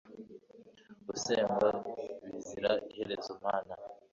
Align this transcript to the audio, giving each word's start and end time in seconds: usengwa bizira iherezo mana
usengwa 1.13 1.69
bizira 2.31 2.71
iherezo 2.89 3.31
mana 3.43 3.73